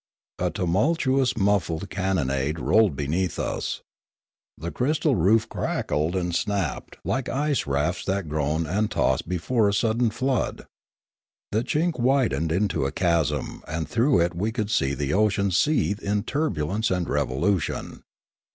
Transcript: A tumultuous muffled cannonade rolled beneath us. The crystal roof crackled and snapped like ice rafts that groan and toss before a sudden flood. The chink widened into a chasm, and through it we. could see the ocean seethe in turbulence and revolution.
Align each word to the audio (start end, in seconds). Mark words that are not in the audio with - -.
A 0.39 0.49
tumultuous 0.49 1.37
muffled 1.37 1.91
cannonade 1.91 2.59
rolled 2.59 2.95
beneath 2.95 3.37
us. 3.37 3.83
The 4.57 4.71
crystal 4.71 5.13
roof 5.15 5.47
crackled 5.47 6.15
and 6.15 6.33
snapped 6.33 6.97
like 7.05 7.29
ice 7.29 7.67
rafts 7.67 8.03
that 8.05 8.27
groan 8.27 8.65
and 8.65 8.89
toss 8.89 9.21
before 9.21 9.69
a 9.69 9.73
sudden 9.75 10.09
flood. 10.09 10.65
The 11.51 11.63
chink 11.63 11.99
widened 11.99 12.51
into 12.51 12.85
a 12.87 12.91
chasm, 12.91 13.63
and 13.67 13.87
through 13.87 14.21
it 14.21 14.33
we. 14.35 14.51
could 14.51 14.71
see 14.71 14.95
the 14.95 15.13
ocean 15.13 15.51
seethe 15.51 15.99
in 16.01 16.23
turbulence 16.23 16.89
and 16.89 17.07
revolution. 17.07 18.01